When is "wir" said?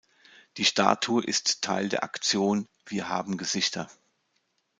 2.87-3.07